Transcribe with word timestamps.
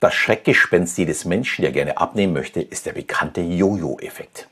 Das 0.00 0.14
Schreckgespenst 0.14 0.96
jedes 0.96 1.26
Menschen, 1.26 1.60
der 1.60 1.72
gerne 1.72 1.98
abnehmen 1.98 2.32
möchte, 2.32 2.62
ist 2.62 2.86
der 2.86 2.94
bekannte 2.94 3.42
Jojo-Effekt. 3.42 4.48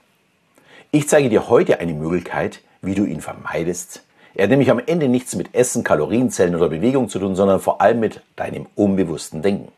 Ich 0.90 1.08
zeige 1.08 1.30
dir 1.30 1.48
heute 1.48 1.80
eine 1.80 1.94
Möglichkeit, 1.94 2.60
wie 2.82 2.94
du 2.94 3.06
ihn 3.06 3.22
vermeidest. 3.22 4.04
Er 4.34 4.42
hat 4.42 4.50
nämlich 4.50 4.70
am 4.70 4.78
Ende 4.78 5.08
nichts 5.08 5.34
mit 5.36 5.54
Essen, 5.54 5.84
Kalorienzellen 5.84 6.54
oder 6.54 6.68
Bewegung 6.68 7.08
zu 7.08 7.18
tun, 7.18 7.34
sondern 7.34 7.60
vor 7.60 7.80
allem 7.80 7.98
mit 7.98 8.20
deinem 8.36 8.66
unbewussten 8.74 9.40
Denken. 9.40 9.72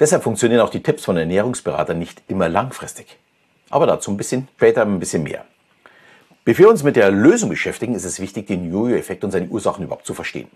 Deshalb 0.00 0.24
funktionieren 0.24 0.60
auch 0.60 0.70
die 0.70 0.82
Tipps 0.82 1.04
von 1.04 1.16
Ernährungsberatern 1.16 1.96
nicht 1.96 2.22
immer 2.26 2.48
langfristig. 2.48 3.16
Aber 3.70 3.86
dazu 3.86 4.10
ein 4.10 4.16
bisschen 4.16 4.48
später 4.56 4.82
ein 4.82 4.98
bisschen 4.98 5.22
mehr. 5.22 5.44
Bevor 6.44 6.66
wir 6.66 6.70
uns 6.70 6.82
mit 6.82 6.96
der 6.96 7.12
Lösung 7.12 7.48
beschäftigen, 7.48 7.94
ist 7.94 8.04
es 8.04 8.18
wichtig, 8.18 8.48
den 8.48 8.72
Jojo-Effekt 8.72 9.22
und 9.22 9.30
seine 9.30 9.46
Ursachen 9.46 9.84
überhaupt 9.84 10.04
zu 10.04 10.14
verstehen. 10.14 10.48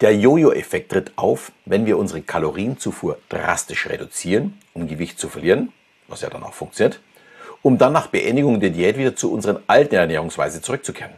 Der 0.00 0.16
Jojo-Effekt 0.16 0.92
tritt 0.92 1.12
auf, 1.16 1.52
wenn 1.66 1.84
wir 1.84 1.98
unsere 1.98 2.22
Kalorienzufuhr 2.22 3.18
drastisch 3.28 3.86
reduzieren, 3.86 4.58
um 4.72 4.88
Gewicht 4.88 5.18
zu 5.18 5.28
verlieren, 5.28 5.74
was 6.08 6.22
ja 6.22 6.30
dann 6.30 6.42
auch 6.42 6.54
funktioniert, 6.54 7.00
um 7.60 7.76
dann 7.76 7.92
nach 7.92 8.06
Beendigung 8.06 8.60
der 8.60 8.70
Diät 8.70 8.96
wieder 8.96 9.14
zu 9.14 9.30
unseren 9.30 9.58
alten 9.66 9.96
Ernährungsweise 9.96 10.62
zurückzukehren. 10.62 11.12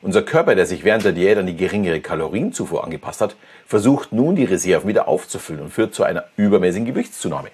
Unser 0.00 0.22
Körper, 0.22 0.56
der 0.56 0.66
sich 0.66 0.82
während 0.82 1.04
der 1.04 1.12
Diät 1.12 1.38
an 1.38 1.46
die 1.46 1.54
geringere 1.54 2.00
Kalorienzufuhr 2.00 2.82
angepasst 2.82 3.20
hat, 3.20 3.36
versucht 3.66 4.12
nun 4.12 4.34
die 4.34 4.46
Reserven 4.46 4.88
wieder 4.88 5.06
aufzufüllen 5.06 5.62
und 5.62 5.70
führt 5.70 5.94
zu 5.94 6.02
einer 6.02 6.24
übermäßigen 6.36 6.86
Gewichtszunahme. 6.86 7.50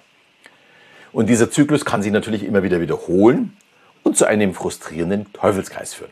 Und 1.11 1.29
dieser 1.29 1.51
Zyklus 1.51 1.85
kann 1.85 2.01
sich 2.01 2.11
natürlich 2.11 2.43
immer 2.43 2.63
wieder 2.63 2.81
wiederholen 2.81 3.55
und 4.01 4.17
zu 4.17 4.25
einem 4.25 4.55
frustrierenden 4.55 5.31
Teufelskreis 5.31 5.93
führen. 5.93 6.11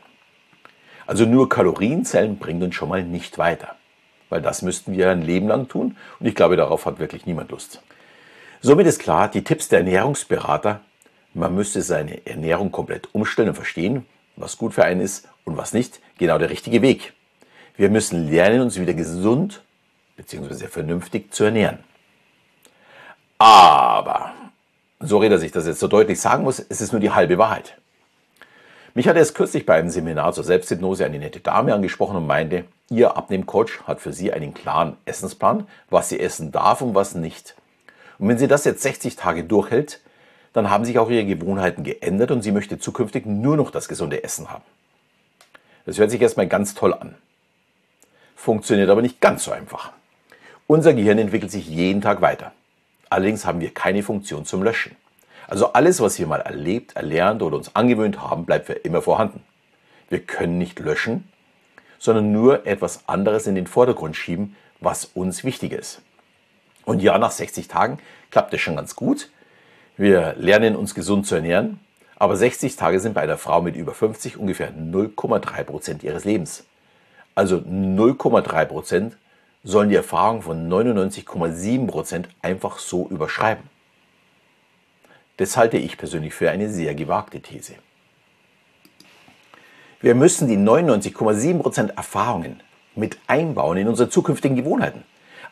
Also 1.08 1.26
nur 1.26 1.50
Kalorienzellen 1.50 2.38
bringen 2.38 2.62
uns 2.62 2.76
schon 2.76 2.90
mal 2.90 3.02
nicht 3.02 3.40
weiter 3.40 3.76
weil 4.30 4.42
das 4.42 4.62
müssten 4.62 4.94
wir 4.94 5.10
ein 5.10 5.22
Leben 5.22 5.48
lang 5.48 5.68
tun 5.68 5.98
und 6.20 6.26
ich 6.26 6.36
glaube, 6.36 6.56
darauf 6.56 6.86
hat 6.86 7.00
wirklich 7.00 7.26
niemand 7.26 7.52
Lust. 7.52 7.82
Somit 8.62 8.88
ist 8.88 9.00
klar, 9.00 9.30
die 9.30 9.44
Tipps 9.44 9.70
der 9.70 9.80
Ernährungsberater, 9.80 10.82
man 11.34 11.54
müsste 11.54 11.82
seine 11.82 12.26
Ernährung 12.26 12.72
komplett 12.72 13.14
umstellen 13.14 13.50
und 13.50 13.56
verstehen, 13.56 14.06
was 14.36 14.58
gut 14.58 14.74
für 14.74 14.84
einen 14.84 15.02
ist 15.02 15.28
und 15.46 15.58
was 15.58 15.74
nicht, 15.74 16.00
genau 16.18 16.38
der 16.38 16.50
richtige 16.50 16.82
Weg. 16.82 17.14
Wir 17.76 17.90
müssen 17.90 18.30
lernen, 18.30 18.62
uns 18.62 18.80
wieder 18.80 18.94
gesund 18.94 19.62
bzw. 20.16 20.68
vernünftig 20.68 21.32
zu 21.32 21.44
ernähren. 21.46 21.80
Aber, 23.38 24.34
sorry, 25.00 25.30
dass 25.30 25.44
ich 25.44 25.52
das 25.52 25.68
jetzt 25.68 25.80
so 25.80 25.88
deutlich 25.88 26.20
sagen 26.20 26.44
muss, 26.44 26.60
es 26.60 26.82
ist 26.82 26.92
nur 26.92 27.02
die 27.02 27.12
halbe 27.12 27.38
Wahrheit. 27.38 27.78
Mich 28.96 29.08
hat 29.08 29.16
erst 29.16 29.36
kürzlich 29.36 29.68
bei 29.68 29.76
einem 29.76 29.92
Seminar 29.92 30.34
zur 30.34 30.44
Selbsthypnose 30.44 31.06
eine 31.06 31.20
nette 31.20 31.40
Dame 31.40 31.72
angesprochen 31.72 32.16
und 32.16 32.26
meinte, 32.26 32.66
ihr 32.90 33.18
Abnehmcoach 33.18 33.84
hat 33.86 34.00
für 34.00 34.14
sie 34.14 34.32
einen 34.32 34.54
klaren 34.54 34.98
Essensplan, 35.06 35.68
was 35.90 36.10
sie 36.10 36.20
essen 36.20 36.52
darf 36.52 36.82
und 36.82 36.96
was 36.96 37.16
nicht. 37.16 37.56
Und 38.20 38.30
wenn 38.30 38.38
sie 38.38 38.48
das 38.48 38.66
jetzt 38.66 38.82
60 38.82 39.16
Tage 39.16 39.44
durchhält, 39.44 40.02
dann 40.54 40.70
haben 40.70 40.86
sich 40.86 40.98
auch 40.98 41.10
ihre 41.10 41.26
Gewohnheiten 41.26 41.84
geändert 41.84 42.32
und 42.32 42.42
sie 42.42 42.52
möchte 42.52 42.80
zukünftig 42.80 43.26
nur 43.26 43.58
noch 43.58 43.70
das 43.70 43.88
gesunde 43.88 44.24
Essen 44.24 44.50
haben. 44.50 44.64
Das 45.86 45.98
hört 45.98 46.12
sich 46.12 46.22
erstmal 46.22 46.48
ganz 46.48 46.74
toll 46.74 46.94
an. 46.94 47.16
Funktioniert 48.36 48.90
aber 48.90 49.02
nicht 49.02 49.22
ganz 49.22 49.44
so 49.44 49.52
einfach. 49.52 49.92
Unser 50.66 50.94
Gehirn 50.94 51.18
entwickelt 51.18 51.52
sich 51.52 51.68
jeden 51.68 52.02
Tag 52.02 52.22
weiter. 52.22 52.52
Allerdings 53.10 53.46
haben 53.46 53.62
wir 53.62 53.74
keine 53.74 54.04
Funktion 54.04 54.46
zum 54.46 54.64
Löschen. 54.64 54.96
Also 55.48 55.74
alles, 55.74 56.02
was 56.02 56.20
wir 56.20 56.28
mal 56.28 56.42
erlebt, 56.42 56.96
erlernt 56.96 57.42
oder 57.42 57.56
uns 57.56 57.76
angewöhnt 57.76 58.22
haben, 58.22 58.46
bleibt 58.46 58.66
für 58.66 58.74
immer 58.74 59.02
vorhanden. 59.02 59.44
Wir 60.10 60.20
können 60.20 60.58
nicht 60.58 60.80
löschen, 60.80 61.32
sondern 62.00 62.32
nur 62.32 62.66
etwas 62.66 63.08
anderes 63.08 63.48
in 63.48 63.56
den 63.56 63.68
Vordergrund 63.68 64.16
schieben, 64.16 64.56
was 64.80 65.06
uns 65.06 65.44
wichtig 65.44 65.72
ist. 65.72 66.02
Und 66.86 67.02
ja, 67.02 67.18
nach 67.18 67.32
60 67.32 67.68
Tagen 67.68 68.00
klappt 68.32 68.54
es 68.54 68.62
schon 68.62 68.76
ganz 68.76 68.96
gut. 68.96 69.30
Wir 69.98 70.36
lernen 70.38 70.76
uns 70.76 70.96
gesund 70.96 71.26
zu 71.26 71.36
ernähren, 71.36 71.80
aber 72.16 72.36
60 72.36 72.76
Tage 72.76 73.00
sind 73.00 73.14
bei 73.14 73.22
einer 73.22 73.38
Frau 73.38 73.62
mit 73.62 73.76
über 73.76 73.94
50 73.94 74.38
ungefähr 74.38 74.72
0,3 74.72 75.64
Prozent 75.64 76.04
ihres 76.04 76.24
Lebens. 76.24 76.66
Also 77.36 77.58
0,3 77.58 78.66
Prozent 78.66 79.18
sollen 79.64 79.90
die 79.90 79.96
Erfahrung 79.96 80.42
von 80.42 80.70
99,7 80.70 81.88
Prozent 81.88 82.30
einfach 82.42 82.80
so 82.80 83.08
überschreiben. 83.10 83.64
Das 85.38 85.58
halte 85.58 85.78
ich 85.78 85.98
persönlich 85.98 86.34
für 86.34 86.50
eine 86.50 86.70
sehr 86.70 86.96
gewagte 86.96 87.42
These. 87.42 87.74
Wir 90.00 90.14
müssen 90.14 90.48
die 90.48 90.58
99,7% 90.58 91.96
Erfahrungen 91.96 92.62
mit 92.96 93.18
einbauen 93.28 93.78
in 93.78 93.88
unsere 93.88 94.10
zukünftigen 94.10 94.56
Gewohnheiten. 94.56 95.04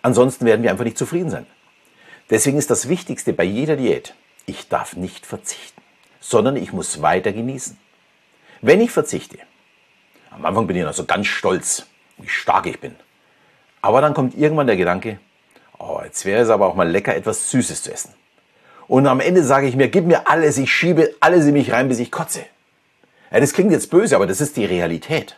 Ansonsten 0.02 0.46
werden 0.46 0.62
wir 0.62 0.70
einfach 0.70 0.84
nicht 0.84 0.98
zufrieden 0.98 1.32
sein. 1.32 1.48
Deswegen 2.30 2.58
ist 2.58 2.70
das 2.70 2.88
Wichtigste 2.88 3.34
bei 3.34 3.44
jeder 3.44 3.76
Diät, 3.76 4.14
ich 4.46 4.70
darf 4.70 4.96
nicht 4.96 5.26
verzichten, 5.26 5.82
sondern 6.20 6.56
ich 6.56 6.74
muss 6.74 7.02
weiter 7.02 7.32
genießen. 7.32 7.78
Wenn 8.62 8.82
ich 8.82 8.92
verzichte, 8.92 9.38
am 10.30 10.46
Anfang 10.46 10.68
bin 10.68 10.76
ich 10.76 10.84
noch 10.84 10.94
so 10.94 11.06
ganz 11.06 11.28
stolz, 11.28 11.88
wie 12.18 12.28
stark 12.28 12.68
ich 12.68 12.80
bin. 12.80 12.96
Aber 13.82 14.02
dann 14.02 14.14
kommt 14.14 14.38
irgendwann 14.38 14.68
der 14.68 14.78
Gedanke, 14.78 15.20
oh, 15.80 16.02
jetzt 16.04 16.26
wäre 16.26 16.42
es 16.42 16.50
aber 16.50 16.68
auch 16.68 16.76
mal 16.76 16.90
lecker, 16.90 17.16
etwas 17.16 17.50
Süßes 17.52 17.84
zu 17.84 17.92
essen. 17.92 18.14
Und 18.88 19.08
am 19.08 19.20
Ende 19.20 19.44
sage 19.44 19.68
ich 19.68 19.76
mir, 19.76 19.88
gib 19.88 20.06
mir 20.06 20.28
alles, 20.28 20.58
ich 20.58 20.72
schiebe 20.72 21.16
alles 21.20 21.46
in 21.46 21.54
mich 21.54 21.72
rein, 21.72 21.88
bis 21.88 22.00
ich 22.00 22.12
kotze. 22.12 22.46
Ja, 23.32 23.40
das 23.40 23.54
klingt 23.54 23.72
jetzt 23.72 23.90
böse, 23.90 24.16
aber 24.16 24.28
das 24.28 24.42
ist 24.42 24.58
die 24.58 24.66
Realität. 24.66 25.38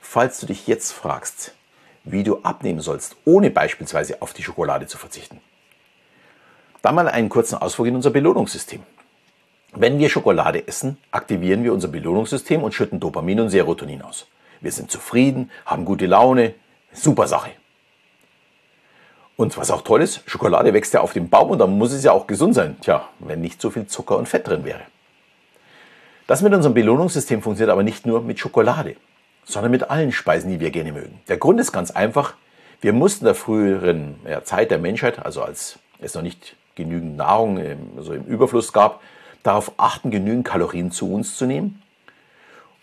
Falls 0.00 0.40
du 0.40 0.46
dich 0.46 0.66
jetzt 0.66 0.92
fragst, 0.92 1.54
wie 2.04 2.22
du 2.22 2.38
abnehmen 2.42 2.80
sollst, 2.80 3.16
ohne 3.24 3.50
beispielsweise 3.50 4.20
auf 4.22 4.32
die 4.32 4.42
Schokolade 4.42 4.86
zu 4.86 4.98
verzichten, 4.98 5.40
dann 6.82 6.94
mal 6.94 7.08
einen 7.08 7.30
kurzen 7.30 7.56
Ausflug 7.56 7.86
in 7.86 7.96
unser 7.96 8.10
Belohnungssystem. 8.10 8.82
Wenn 9.72 9.98
wir 9.98 10.08
Schokolade 10.08 10.68
essen, 10.68 10.98
aktivieren 11.10 11.64
wir 11.64 11.72
unser 11.72 11.88
Belohnungssystem 11.88 12.62
und 12.62 12.74
schütten 12.74 13.00
Dopamin 13.00 13.40
und 13.40 13.48
Serotonin 13.48 14.02
aus. 14.02 14.26
Wir 14.60 14.70
sind 14.70 14.90
zufrieden, 14.90 15.50
haben 15.66 15.84
gute 15.84 16.06
Laune, 16.06 16.54
super 16.92 17.26
Sache. 17.26 17.50
Und 19.36 19.56
was 19.56 19.70
auch 19.70 19.82
toll 19.82 20.02
ist, 20.02 20.22
Schokolade 20.26 20.72
wächst 20.72 20.94
ja 20.94 21.00
auf 21.00 21.12
dem 21.12 21.28
Baum 21.28 21.50
und 21.50 21.58
dann 21.58 21.76
muss 21.76 21.92
es 21.92 22.04
ja 22.04 22.12
auch 22.12 22.26
gesund 22.28 22.54
sein. 22.54 22.76
Tja, 22.80 23.08
wenn 23.18 23.40
nicht 23.40 23.60
so 23.60 23.70
viel 23.70 23.86
Zucker 23.86 24.16
und 24.16 24.28
Fett 24.28 24.46
drin 24.46 24.64
wäre. 24.64 24.82
Das 26.26 26.40
mit 26.40 26.54
unserem 26.54 26.74
Belohnungssystem 26.74 27.42
funktioniert 27.42 27.72
aber 27.72 27.82
nicht 27.82 28.06
nur 28.06 28.22
mit 28.22 28.38
Schokolade, 28.38 28.96
sondern 29.44 29.70
mit 29.70 29.90
allen 29.90 30.10
Speisen, 30.10 30.50
die 30.50 30.60
wir 30.60 30.70
gerne 30.70 30.92
mögen. 30.92 31.20
Der 31.28 31.36
Grund 31.36 31.60
ist 31.60 31.72
ganz 31.72 31.90
einfach. 31.90 32.34
Wir 32.80 32.94
mussten 32.94 33.26
der 33.26 33.34
früheren 33.34 34.16
Zeit 34.44 34.70
der 34.70 34.78
Menschheit, 34.78 35.24
also 35.24 35.42
als 35.42 35.78
es 36.00 36.14
noch 36.14 36.22
nicht 36.22 36.56
genügend 36.74 37.16
Nahrung 37.16 37.58
im, 37.58 38.02
so 38.02 38.14
im 38.14 38.24
Überfluss 38.24 38.72
gab, 38.72 39.00
darauf 39.42 39.72
achten, 39.76 40.10
genügend 40.10 40.46
Kalorien 40.46 40.90
zu 40.90 41.12
uns 41.12 41.36
zu 41.36 41.46
nehmen. 41.46 41.82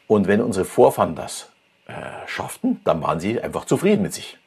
Und 0.07 0.27
wenn 0.27 0.41
unsere 0.41 0.65
Vorfahren 0.65 1.15
das 1.15 1.49
äh, 1.87 1.93
schafften, 2.27 2.79
dann 2.83 3.01
waren 3.01 3.19
sie 3.19 3.41
einfach 3.41 3.65
zufrieden 3.65 4.03
mit 4.03 4.13
sich. 4.13 4.37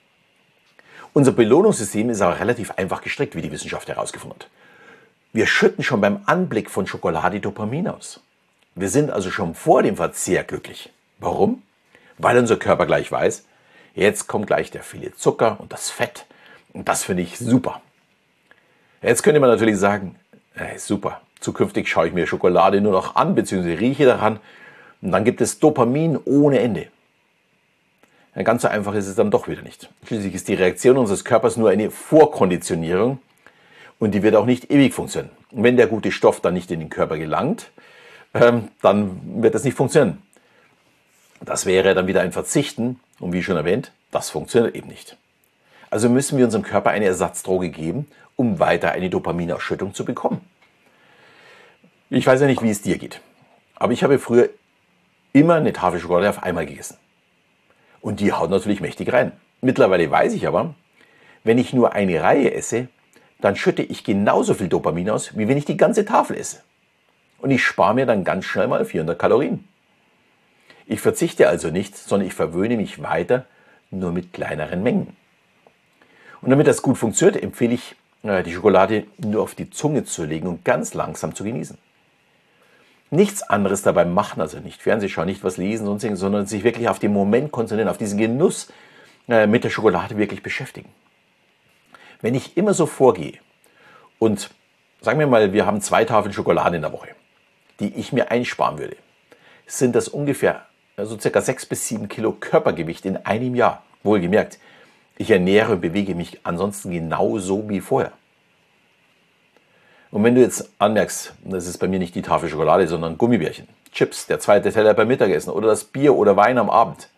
Unser 1.13 1.33
Belohnungssystem 1.33 2.11
ist 2.11 2.21
aber 2.21 2.39
relativ 2.39 2.73
einfach 2.73 3.01
gestrickt, 3.01 3.35
wie 3.35 3.43
die 3.43 3.53
Wissenschaft 3.53 3.89
herausgefunden 3.89 4.41
hat. 4.41 4.51
Wir 5.33 5.47
schütten 5.47 5.83
schon 5.83 6.01
beim 6.01 6.21
Anblick 6.27 6.71
von 6.71 6.87
Schokolade 6.87 7.41
Dopamin 7.41 7.89
aus. 7.89 8.24
Wir 8.75 8.89
sind 8.89 9.11
also 9.11 9.31
schon 9.31 9.55
vor 9.55 9.83
dem 9.83 9.97
Verzehr 9.97 10.43
glücklich. 10.43 10.93
Warum? 11.19 11.63
Weil 12.19 12.39
unser 12.39 12.57
Körper 12.57 12.87
gleich 12.87 13.11
weiß, 13.11 13.45
jetzt 13.95 14.27
kommt 14.27 14.47
gleich 14.47 14.71
der 14.71 14.83
viele 14.83 15.15
Zucker 15.15 15.59
und 15.61 15.73
das 15.73 15.91
Fett. 15.91 16.27
Und 16.73 16.89
das 16.89 17.05
finde 17.05 17.23
ich 17.23 17.39
super. 17.39 17.81
Jetzt 19.01 19.23
könnte 19.23 19.39
man 19.39 19.51
natürlich 19.51 19.79
sagen, 19.79 20.17
hey, 20.55 20.79
super, 20.79 21.21
zukünftig 21.39 21.89
schaue 21.89 22.09
ich 22.09 22.15
mir 22.15 22.27
Schokolade 22.27 22.81
nur 22.81 22.93
noch 22.93 23.17
an 23.17 23.35
bzw. 23.35 23.75
rieche 23.75 24.07
daran 24.07 24.41
und 25.03 25.13
dann 25.13 25.25
gibt 25.25 25.41
es 25.41 25.61
Dopamin 25.61 26.19
ohne 26.25 26.59
Ende. 26.59 26.89
Ganz 28.43 28.63
so 28.63 28.69
einfach 28.69 28.95
ist 28.95 29.07
es 29.07 29.15
dann 29.15 29.31
doch 29.31 29.47
wieder 29.47 29.63
nicht. 29.63 29.89
Schließlich 30.07 30.35
ist 30.35 30.49
die 30.49 30.55
Reaktion 30.55 30.97
unseres 30.97 31.25
Körpers 31.25 31.57
nur 31.57 31.71
eine 31.71 31.93
Vorkonditionierung 31.93 33.21
und 34.01 34.13
die 34.13 34.25
wird 34.25 34.35
auch 34.35 34.47
nicht 34.47 34.73
ewig 34.73 34.93
funktionieren. 34.93 35.31
Und 35.53 35.63
wenn 35.63 35.77
der 35.77 35.87
gute 35.87 36.11
Stoff 36.11 36.41
dann 36.41 36.55
nicht 36.55 36.73
in 36.73 36.81
den 36.81 36.91
Körper 36.91 37.17
gelangt, 37.17 37.71
ähm, 38.35 38.69
dann 38.83 39.43
wird 39.43 39.55
das 39.55 39.65
nicht 39.65 39.77
funktionieren. 39.77 40.23
Das 41.41 41.67
wäre 41.67 41.95
dann 41.95 42.07
wieder 42.07 42.23
ein 42.23 42.33
Verzichten 42.33 43.01
und 43.21 43.33
wie 43.33 43.43
schon 43.43 43.57
erwähnt, 43.57 43.93
das 44.11 44.31
funktioniert 44.31 44.75
eben 44.75 44.89
nicht. 44.89 45.17
Also 45.91 46.09
müssen 46.09 46.39
wir 46.39 46.45
unserem 46.45 46.65
Körper 46.65 46.91
eine 46.91 47.05
Ersatzdroge 47.05 47.71
geben, 47.71 48.07
um 48.37 48.59
weiter 48.59 48.93
eine 48.93 49.11
Dopaminausschüttung 49.11 49.95
zu 49.95 50.05
bekommen. 50.05 50.41
Ich 52.11 52.27
weiß 52.27 52.41
ja 52.41 52.47
nicht, 52.47 52.63
wie 52.63 52.71
es 52.71 52.83
dir 52.83 52.99
geht, 52.99 53.21
aber 53.77 53.93
ich 53.93 54.03
habe 54.03 54.19
früher 54.19 54.49
immer 55.33 55.55
eine 55.55 55.73
Tafel 55.73 56.01
Schokolade 56.01 56.31
auf 56.31 56.43
einmal 56.43 56.67
gegessen. 56.67 56.97
Und 58.01 58.21
die 58.21 58.33
haut 58.33 58.51
natürlich 58.51 58.81
mächtig 58.81 59.13
rein. 59.13 59.33
Mittlerweile 59.61 60.11
weiß 60.11 60.35
ich 60.35 60.47
aber, 60.47 60.75
wenn 61.43 61.59
ich 61.59 61.73
nur 61.73 61.93
eine 61.93 62.23
Reihe 62.23 62.53
esse, 62.53 62.89
dann 63.41 63.57
schütte 63.57 63.83
ich 63.83 64.05
genauso 64.05 64.55
viel 64.55 64.69
Dopamin 64.69 65.11
aus, 65.11 65.37
wie 65.37 65.49
wenn 65.49 65.57
ich 65.57 65.65
die 65.65 65.77
ganze 65.77 66.05
Tafel 66.05 66.37
esse. 66.37 66.63
Und 67.45 67.51
ich 67.51 67.63
spare 67.63 67.93
mir 67.93 68.07
dann 68.07 68.25
ganz 68.25 68.47
schnell 68.47 68.69
mal 68.69 68.87
400 68.87 69.19
Kalorien. 69.19 69.69
Ich 70.87 71.03
verzichte 71.03 71.47
also 71.47 71.69
nicht, 71.69 71.95
sondern 71.95 72.27
ich 72.27 72.33
verwöhne 72.33 72.79
mich 72.79 73.03
weiter 73.03 73.45
nur 73.91 74.13
mit 74.13 74.33
kleineren 74.33 74.83
Mengen. 74.83 75.15
Und 76.41 76.49
damit 76.49 76.67
das 76.67 76.81
gut 76.81 76.97
funktioniert, 76.97 77.43
empfehle 77.43 77.75
ich, 77.75 77.97
äh, 78.23 78.43
die 78.43 78.55
Schokolade 78.55 79.05
nur 79.19 79.43
auf 79.43 79.55
die 79.55 79.69
Zunge 79.69 80.05
zu 80.05 80.25
legen 80.25 80.49
und 80.49 80.65
ganz 80.65 80.95
langsam 80.95 81.35
zu 81.35 81.45
genießen. 81.45 81.77
Nichts 83.11 83.43
anderes 83.43 83.83
dabei 83.83 84.07
machen, 84.07 84.41
also 84.41 84.59
nicht 84.61 84.81
Fernsehschauen, 84.81 85.27
nicht 85.27 85.45
was 85.45 85.59
lesen, 85.59 85.85
sonst 85.85 86.07
sondern 86.19 86.47
sich 86.47 86.65
wirklich 86.65 86.89
auf 86.89 86.99
den 86.99 87.13
Moment 87.13 87.53
konzentrieren, 87.53 87.91
auf 87.91 87.99
diesen 87.99 88.17
Genuss 88.17 88.73
äh, 89.29 89.47
mit 89.47 89.65
der 89.65 89.69
Schokolade 89.69 90.17
wirklich 90.17 90.43
beschäftigen. 90.43 90.89
Wenn 92.23 92.35
ich 92.35 92.57
immer 92.57 92.73
so 92.73 92.87
vorgehe 92.87 93.35
und 94.19 94.49
sagen 95.03 95.19
wir 95.19 95.27
mal, 95.27 95.53
wir 95.53 95.67
haben 95.67 95.83
zwei 95.83 96.07
Tafeln 96.07 96.33
Schokolade 96.33 96.77
in 96.77 96.81
der 96.81 96.93
Woche, 96.95 97.09
die 97.81 97.95
ich 97.95 98.13
mir 98.13 98.31
einsparen 98.31 98.79
würde, 98.79 98.97
sind 99.67 99.95
das 99.95 100.09
ungefähr 100.09 100.67
also 100.97 101.19
circa 101.19 101.41
sechs 101.41 101.67
bis 101.67 101.89
sieben 101.89 102.09
Kilo 102.09 102.33
Körpergewicht 102.33 103.05
in 103.05 103.17
einem 103.17 103.55
Jahr. 103.55 103.83
Wohlgemerkt, 104.03 104.59
ich 105.17 105.31
ernähre 105.31 105.73
und 105.73 105.81
bewege 105.81 106.15
mich 106.15 106.41
ansonsten 106.45 106.91
genauso 106.91 107.69
wie 107.69 107.81
vorher. 107.81 108.13
Und 110.11 110.23
wenn 110.23 110.35
du 110.35 110.41
jetzt 110.41 110.71
anmerkst, 110.79 111.35
das 111.45 111.67
ist 111.67 111.79
bei 111.79 111.89
mir 111.89 111.99
nicht 111.99 112.15
die 112.15 112.23
Tafel 112.23 112.49
Schokolade, 112.49 112.87
sondern 112.87 113.19
Gummibärchen, 113.19 113.67
Chips, 113.93 114.27
der 114.27 114.39
zweite 114.39 114.71
Teller 114.71 114.95
beim 114.95 115.09
Mittagessen 115.09 115.51
oder 115.51 115.69
das 115.69 115.85
Bier 115.85 116.15
oder 116.15 116.37
Wein 116.37 116.59
am 116.59 116.71
Abend. 116.71 117.09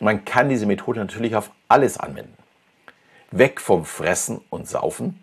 Man 0.00 0.24
kann 0.24 0.48
diese 0.48 0.66
Methode 0.66 1.00
natürlich 1.00 1.36
auf 1.36 1.50
alles 1.68 1.98
anwenden. 1.98 2.36
Weg 3.30 3.60
vom 3.60 3.84
Fressen 3.84 4.40
und 4.48 4.68
Saufen 4.68 5.22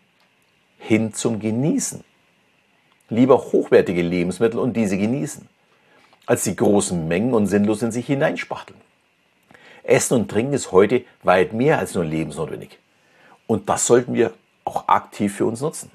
hin 0.77 1.13
zum 1.13 1.39
Genießen. 1.39 2.03
Lieber 3.11 3.37
hochwertige 3.37 4.01
Lebensmittel 4.01 4.57
und 4.57 4.73
diese 4.77 4.97
genießen, 4.97 5.47
als 6.25 6.45
die 6.45 6.55
großen 6.55 7.09
Mengen 7.09 7.33
und 7.33 7.47
sinnlos 7.47 7.81
in 7.81 7.91
sich 7.91 8.05
hineinspachteln. 8.05 8.79
Essen 9.83 10.13
und 10.15 10.31
Trinken 10.31 10.53
ist 10.53 10.71
heute 10.71 11.03
weit 11.21 11.51
mehr 11.51 11.77
als 11.77 11.93
nur 11.93 12.05
lebensnotwendig. 12.05 12.79
Und 13.47 13.67
das 13.67 13.85
sollten 13.85 14.13
wir 14.13 14.31
auch 14.63 14.87
aktiv 14.87 15.35
für 15.35 15.45
uns 15.45 15.59
nutzen. 15.59 15.91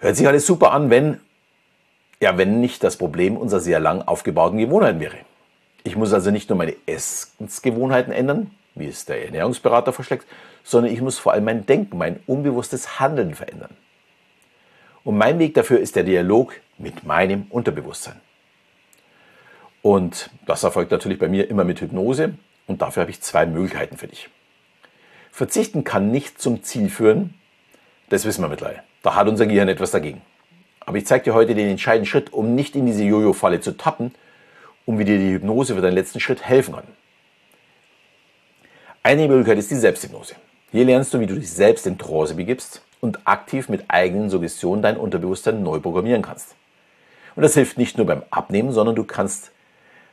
Hört 0.00 0.16
sich 0.16 0.28
alles 0.28 0.46
super 0.46 0.72
an, 0.72 0.90
wenn, 0.90 1.18
ja, 2.20 2.36
wenn 2.36 2.60
nicht 2.60 2.84
das 2.84 2.98
Problem 2.98 3.38
unserer 3.38 3.60
sehr 3.60 3.80
lang 3.80 4.02
aufgebauten 4.02 4.58
Gewohnheiten 4.58 5.00
wäre. 5.00 5.16
Ich 5.82 5.96
muss 5.96 6.12
also 6.12 6.30
nicht 6.30 6.50
nur 6.50 6.58
meine 6.58 6.76
Essensgewohnheiten 6.84 8.12
ändern, 8.12 8.50
wie 8.74 8.86
es 8.86 9.06
der 9.06 9.24
Ernährungsberater 9.24 9.94
verschlägt, 9.94 10.26
sondern 10.62 10.92
ich 10.92 11.00
muss 11.00 11.18
vor 11.18 11.32
allem 11.32 11.44
mein 11.44 11.64
Denken, 11.64 11.96
mein 11.96 12.20
unbewusstes 12.26 13.00
Handeln 13.00 13.34
verändern. 13.34 13.74
Und 15.04 15.18
mein 15.18 15.38
Weg 15.38 15.54
dafür 15.54 15.80
ist 15.80 15.96
der 15.96 16.04
Dialog 16.04 16.54
mit 16.78 17.04
meinem 17.04 17.46
Unterbewusstsein. 17.50 18.20
Und 19.82 20.30
das 20.46 20.62
erfolgt 20.62 20.92
natürlich 20.92 21.18
bei 21.18 21.28
mir 21.28 21.50
immer 21.50 21.64
mit 21.64 21.80
Hypnose 21.80 22.34
und 22.68 22.82
dafür 22.82 23.02
habe 23.02 23.10
ich 23.10 23.20
zwei 23.20 23.46
Möglichkeiten 23.46 23.96
für 23.96 24.06
dich. 24.06 24.28
Verzichten 25.32 25.82
kann 25.82 26.10
nicht 26.10 26.40
zum 26.40 26.62
Ziel 26.62 26.88
führen, 26.88 27.34
das 28.10 28.24
wissen 28.24 28.42
wir 28.42 28.48
mittlerweile. 28.48 28.82
Da 29.02 29.16
hat 29.16 29.26
unser 29.26 29.46
Gehirn 29.46 29.68
etwas 29.68 29.90
dagegen. 29.90 30.22
Aber 30.80 30.98
ich 30.98 31.06
zeige 31.06 31.24
dir 31.24 31.34
heute 31.34 31.54
den 31.54 31.68
entscheidenden 31.68 32.06
Schritt, 32.06 32.32
um 32.32 32.54
nicht 32.54 32.76
in 32.76 32.86
diese 32.86 33.02
Jojo-Falle 33.02 33.60
zu 33.60 33.76
tappen, 33.76 34.14
um 34.84 34.98
wie 34.98 35.04
dir 35.04 35.18
die 35.18 35.32
Hypnose 35.32 35.74
für 35.74 35.80
deinen 35.80 35.94
letzten 35.94 36.20
Schritt 36.20 36.44
helfen 36.44 36.74
kann. 36.74 36.86
Eine 39.02 39.26
Möglichkeit 39.26 39.58
ist 39.58 39.70
die 39.70 39.76
Selbsthypnose. 39.76 40.36
Hier 40.70 40.84
lernst 40.84 41.12
du, 41.12 41.18
wie 41.18 41.26
du 41.26 41.34
dich 41.34 41.50
selbst 41.50 41.86
in 41.86 41.98
Trance 41.98 42.34
begibst 42.34 42.82
und 43.02 43.26
aktiv 43.26 43.68
mit 43.68 43.84
eigenen 43.88 44.30
Suggestionen 44.30 44.80
dein 44.80 44.96
Unterbewusstsein 44.96 45.62
neu 45.62 45.80
programmieren 45.80 46.22
kannst. 46.22 46.54
Und 47.34 47.42
das 47.42 47.54
hilft 47.54 47.76
nicht 47.76 47.98
nur 47.98 48.06
beim 48.06 48.22
Abnehmen, 48.30 48.72
sondern 48.72 48.94
du 48.94 49.02
kannst 49.02 49.50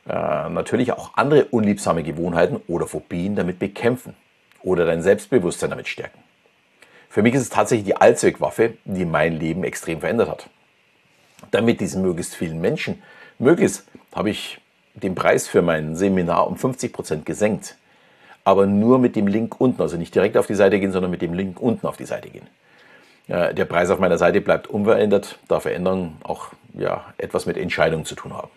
äh, 0.08 0.48
natürlich 0.48 0.92
auch 0.92 1.12
andere 1.14 1.44
unliebsame 1.46 2.02
Gewohnheiten 2.02 2.60
oder 2.66 2.88
Phobien 2.88 3.36
damit 3.36 3.60
bekämpfen 3.60 4.16
oder 4.62 4.84
dein 4.86 5.02
Selbstbewusstsein 5.02 5.70
damit 5.70 5.86
stärken. 5.86 6.18
Für 7.08 7.22
mich 7.22 7.34
ist 7.34 7.42
es 7.42 7.48
tatsächlich 7.48 7.86
die 7.86 7.96
Allzweckwaffe, 7.96 8.74
die 8.84 9.04
mein 9.04 9.38
Leben 9.38 9.62
extrem 9.62 10.00
verändert 10.00 10.28
hat. 10.28 10.50
Damit 11.52 11.80
diesen 11.80 12.02
möglichst 12.02 12.34
vielen 12.34 12.60
Menschen 12.60 13.02
möglich 13.38 13.66
ist, 13.66 13.88
habe 14.12 14.30
ich 14.30 14.60
den 14.94 15.14
Preis 15.14 15.46
für 15.46 15.62
mein 15.62 15.94
Seminar 15.94 16.48
um 16.48 16.56
50 16.56 16.92
Prozent 16.92 17.24
gesenkt. 17.24 17.76
Aber 18.42 18.66
nur 18.66 18.98
mit 18.98 19.14
dem 19.14 19.28
Link 19.28 19.60
unten, 19.60 19.80
also 19.80 19.96
nicht 19.96 20.14
direkt 20.14 20.36
auf 20.36 20.48
die 20.48 20.54
Seite 20.54 20.80
gehen, 20.80 20.90
sondern 20.90 21.12
mit 21.12 21.22
dem 21.22 21.34
Link 21.34 21.60
unten 21.60 21.86
auf 21.86 21.96
die 21.96 22.04
Seite 22.04 22.30
gehen. 22.30 22.48
Der 23.30 23.64
Preis 23.64 23.90
auf 23.90 24.00
meiner 24.00 24.18
Seite 24.18 24.40
bleibt 24.40 24.66
unverändert, 24.66 25.38
da 25.46 25.60
Veränderungen 25.60 26.18
auch 26.24 26.48
ja, 26.74 27.14
etwas 27.16 27.46
mit 27.46 27.56
Entscheidungen 27.56 28.04
zu 28.04 28.16
tun 28.16 28.34
haben. 28.34 28.50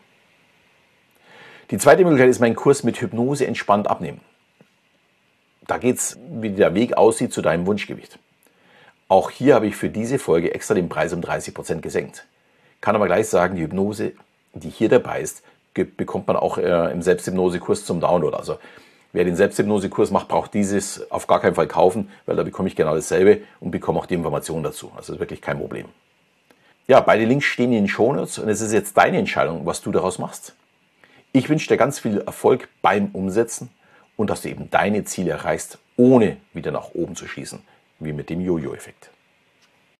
Die 1.69 1.77
zweite 1.77 2.03
Möglichkeit 2.03 2.29
ist 2.29 2.39
mein 2.39 2.55
Kurs 2.55 2.83
mit 2.83 2.99
Hypnose 2.99 3.45
entspannt 3.45 3.87
abnehmen. 3.87 4.21
Da 5.67 5.77
geht 5.77 5.97
es, 5.97 6.17
wie 6.27 6.49
der 6.49 6.73
Weg 6.73 6.97
aussieht, 6.97 7.31
zu 7.31 7.43
deinem 7.43 7.67
Wunschgewicht. 7.67 8.17
Auch 9.07 9.29
hier 9.29 9.53
habe 9.53 9.67
ich 9.67 9.75
für 9.75 9.89
diese 9.89 10.17
Folge 10.17 10.55
extra 10.55 10.73
den 10.73 10.89
Preis 10.89 11.13
um 11.13 11.21
30 11.21 11.53
Prozent 11.53 11.81
gesenkt. 11.83 12.25
Kann 12.81 12.95
aber 12.95 13.05
gleich 13.05 13.27
sagen, 13.27 13.55
die 13.55 13.61
Hypnose, 13.61 14.13
die 14.53 14.69
hier 14.69 14.89
dabei 14.89 15.21
ist, 15.21 15.43
bekommt 15.73 16.25
man 16.25 16.35
auch 16.35 16.57
äh, 16.57 16.91
im 16.91 17.03
Selbsthypnosekurs 17.03 17.85
zum 17.85 17.99
Download. 17.99 18.35
Also 18.35 18.57
wer 19.13 19.23
den 19.23 19.35
Selbsthypnosekurs 19.35 20.11
macht, 20.11 20.27
braucht 20.27 20.53
dieses 20.53 21.09
auf 21.09 21.27
gar 21.27 21.39
keinen 21.39 21.55
Fall 21.55 21.67
kaufen, 21.67 22.09
weil 22.25 22.35
da 22.35 22.43
bekomme 22.43 22.67
ich 22.67 22.75
genau 22.75 22.93
dasselbe 22.93 23.41
und 23.61 23.71
bekomme 23.71 23.99
auch 23.99 24.05
die 24.05 24.15
Informationen 24.15 24.63
dazu. 24.63 24.91
Also 24.97 25.13
ist 25.13 25.19
wirklich 25.19 25.41
kein 25.41 25.59
Problem. 25.59 25.85
Ja, 26.87 26.99
beide 26.99 27.23
Links 27.23 27.45
stehen 27.45 27.71
in 27.71 27.83
den 27.83 27.87
Shownotes 27.87 28.39
und 28.39 28.49
es 28.49 28.59
ist 28.59 28.73
jetzt 28.73 28.97
deine 28.97 29.17
Entscheidung, 29.17 29.65
was 29.65 29.81
du 29.81 29.91
daraus 29.91 30.19
machst. 30.19 30.55
Ich 31.31 31.47
wünsche 31.47 31.69
dir 31.69 31.77
ganz 31.77 31.99
viel 31.99 32.19
Erfolg 32.19 32.67
beim 32.81 33.07
Umsetzen 33.13 33.69
und 34.17 34.29
dass 34.29 34.41
du 34.41 34.49
eben 34.49 34.69
deine 34.69 35.05
Ziele 35.05 35.31
erreichst, 35.31 35.77
ohne 35.95 36.37
wieder 36.53 36.71
nach 36.71 36.89
oben 36.93 37.15
zu 37.15 37.27
schießen, 37.27 37.61
wie 37.99 38.11
mit 38.11 38.29
dem 38.29 38.41
Jojo-Effekt. 38.41 39.09